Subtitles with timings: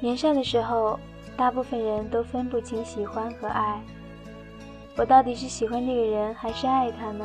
[0.00, 0.98] 年少的时候，
[1.36, 3.80] 大部分人都分不清喜欢和爱。
[4.96, 7.24] 我到底是喜欢这个人，还是爱他呢？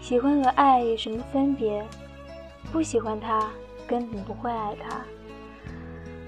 [0.00, 1.84] 喜欢和爱有什么分别？
[2.72, 3.50] 不喜欢他，
[3.86, 5.00] 根本不会爱他。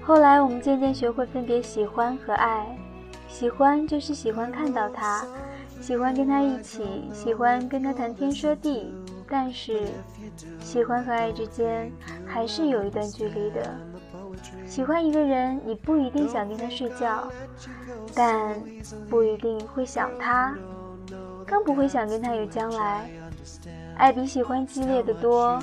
[0.01, 2.65] 后来，我们渐渐学会分别喜欢和爱。
[3.27, 5.25] 喜欢就是喜欢看到他，
[5.81, 8.93] 喜欢跟他一起，喜欢跟他谈天说地。
[9.27, 9.87] 但是，
[10.59, 11.91] 喜欢和爱之间
[12.25, 13.75] 还是有一段距离的。
[14.65, 17.27] 喜欢一个人，你不一定想跟他睡觉，
[18.15, 18.55] 但
[19.09, 20.55] 不一定会想他，
[21.45, 23.09] 更不会想跟他有将来。
[23.97, 25.59] 爱比喜欢激烈的多。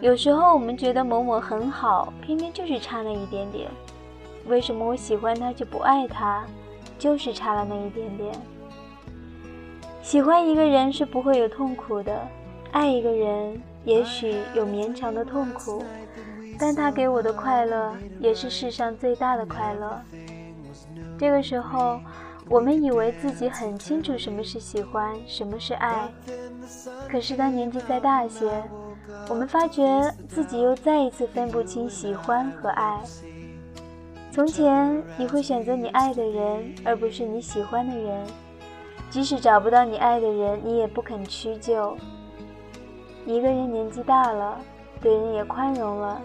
[0.00, 3.68] 有时候我们觉得某某很好，偏偏就是差那一点点。
[4.46, 6.44] 为什么我喜欢他就不爱他？
[6.98, 8.32] 就是差了那一点点。
[10.02, 12.26] 喜欢一个人是不会有痛苦的，
[12.72, 15.84] 爱一个人也许有绵长的痛苦。
[16.58, 20.00] 但他给我的快乐，也是世上最大的快乐。
[21.18, 22.00] 这个时候，
[22.48, 26.08] 我们以为自己很清楚什么是喜欢，什么是爱。
[27.08, 28.62] 可是当年纪再大些，
[29.28, 29.84] 我们发觉
[30.28, 33.00] 自己又再一次分不清喜欢和爱。
[34.30, 38.26] 从前，你会选择你爱的人，而不是你喜欢的人。
[39.10, 41.96] 即使找不到你爱的人，你也不肯屈就。
[43.26, 44.60] 一个人年纪大了，
[45.00, 46.20] 对人也宽容了。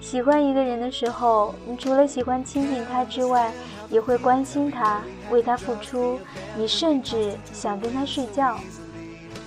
[0.00, 3.52] 喜欢一个人的时候，你除了喜欢亲近他之外，
[3.90, 6.18] 也会关心他，为他付出，
[6.56, 8.58] 你甚至想跟他睡觉。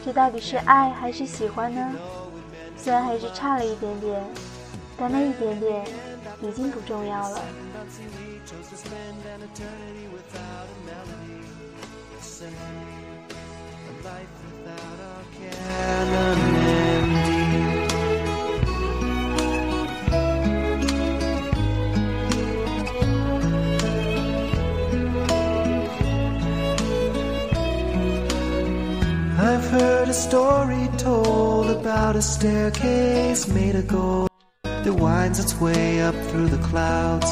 [0.06, 1.92] 这到底是爱还是喜欢呢？
[2.76, 4.24] 虽然还是差了一点点，
[4.98, 5.86] 但那一点点
[6.42, 7.42] 已经不重要了。
[14.04, 14.61] a
[30.31, 34.29] story told about a staircase made of gold
[34.63, 37.27] that winds its way up through the clouds,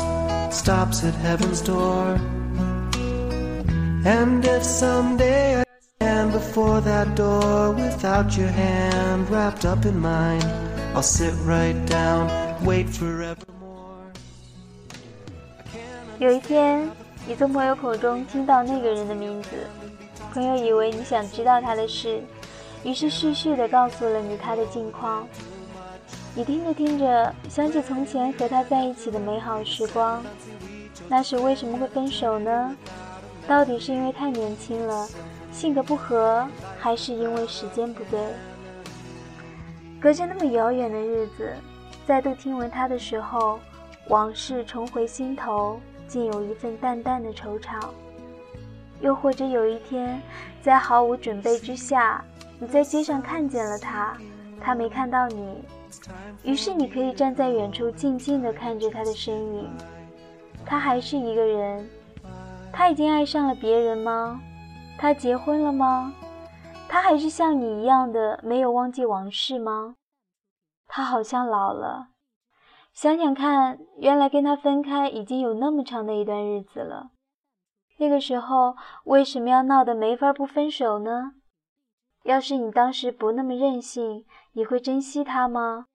[0.50, 2.18] stops at heaven's door.
[4.04, 5.64] And if someday I
[5.98, 10.42] stand before that door without your hand wrapped up in mine,
[10.94, 12.28] I'll sit right down,
[12.64, 14.12] wait forevermore.
[16.18, 16.88] 有一天，
[17.26, 19.50] 你从朋友口中听到那个人的名字，
[20.32, 22.22] 朋友以为你想知道他的事。
[22.83, 25.27] 于是絮絮地告诉了你他的近况，
[26.33, 30.23] 你听着听着，想起从前和他在一起的美好时光。
[31.07, 32.75] 那时为什么会分手呢？
[33.47, 35.07] 到底是因为太年轻了，
[35.51, 36.47] 性格不合，
[36.77, 38.19] 还是因为时间不对？
[39.99, 41.51] 隔着那么遥远的日子，
[42.05, 43.59] 再度听闻他的时候，
[44.07, 47.77] 往事重回心头，竟有一份淡淡的惆怅。
[49.01, 50.21] 又或者有一天，
[50.61, 52.23] 在毫无准备之下。
[52.59, 54.17] 你在街上看见了他，
[54.59, 55.63] 他没看到你，
[56.43, 59.69] 于是你可以站在远处静静地看着他的身影。
[60.65, 61.89] 他还是一个人，
[62.71, 64.41] 他已经爱上了别人吗？
[64.97, 66.13] 他结婚了吗？
[66.89, 69.95] 他还是像你一样的没有忘记往事吗？
[70.85, 72.09] 他好像老了，
[72.93, 77.11] 想想看，原来跟他分开已经有那么长的一段日子了。
[77.97, 81.33] 那个时候为什么要闹得没法不分手呢？
[82.23, 85.87] 要是你当时不那么任性，你会珍惜他吗？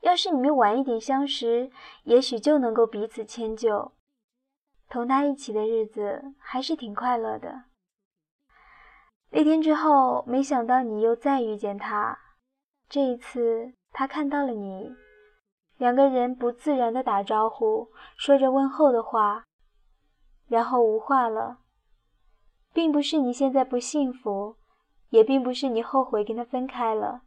[0.00, 1.70] 要是你们晚一点相识，
[2.04, 3.92] 也许就能够彼此迁就，
[4.88, 7.64] 同他一起的日子还是挺快乐的。
[9.30, 12.18] 那天之后，没想到你又再遇见他，
[12.88, 14.94] 这一次他看到了你，
[15.78, 19.44] 两个人不自然的打招呼，说着问候的话，
[20.46, 21.58] 然后无话了，
[22.72, 24.57] 并不是你现在不幸福。
[25.10, 27.22] 也并不是你后悔跟他分开了，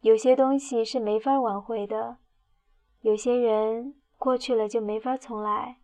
[0.00, 2.18] 有些东西是没法挽回的，
[3.00, 5.78] 有些人过去了就没法重来。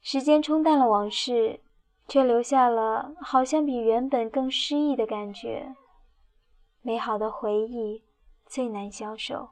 [0.00, 1.60] 时间冲淡了往事，
[2.08, 5.74] 却留下了好像比原本更诗意的感觉。
[6.82, 8.04] 美好的回忆
[8.46, 9.50] 最难消受。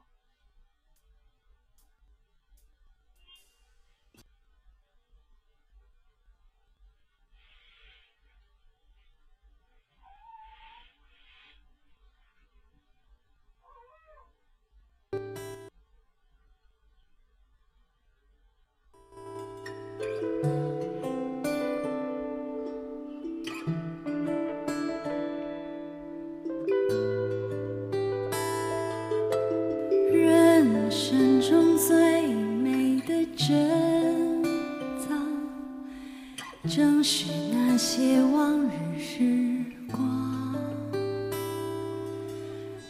[36.69, 38.69] 正是那些往日
[38.99, 40.55] 时光，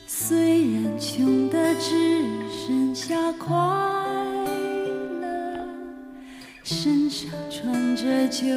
[0.05, 3.55] 虽然穷得只剩下快
[5.21, 5.65] 乐，
[6.61, 8.47] 身上穿着旧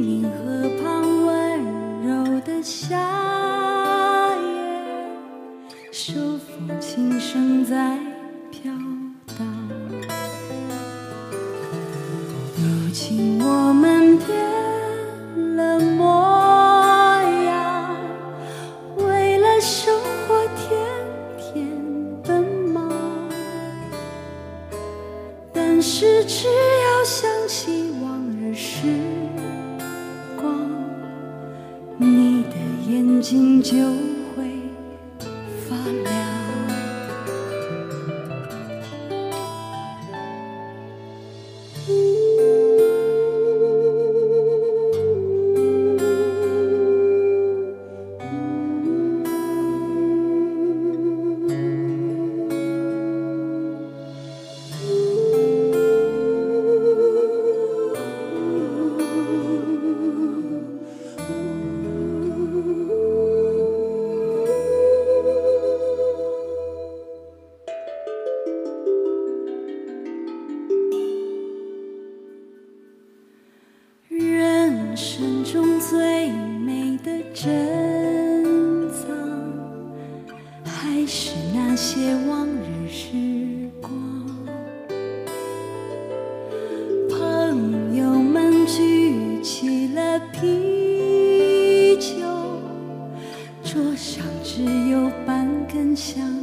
[0.00, 1.62] 一名河旁温
[2.02, 2.96] 柔的夏
[4.34, 7.98] 夜，手风琴声在
[75.02, 77.48] 生中最美的珍
[78.90, 79.08] 藏，
[80.62, 83.08] 还是那些往日时
[83.80, 83.90] 光。
[87.08, 92.18] 朋友们举起了啤酒，
[93.64, 96.39] 桌上只有半根香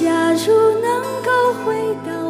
[0.00, 2.29] 假如能够回到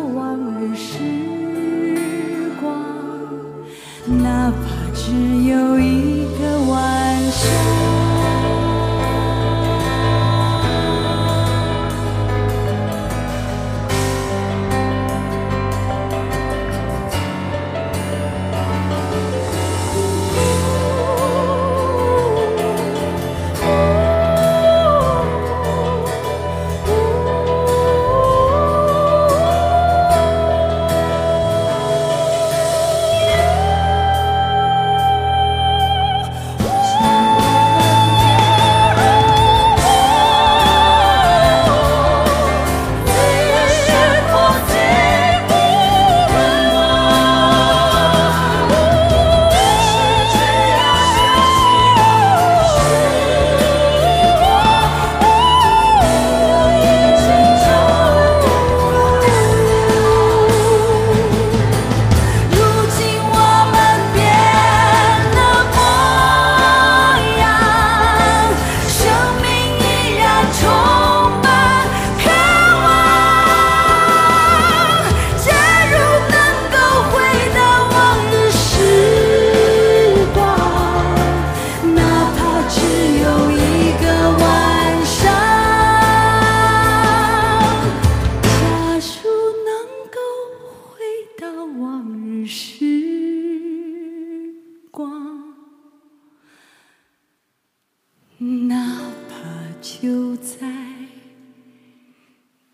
[100.00, 100.66] 就在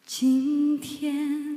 [0.07, 1.56] 今天。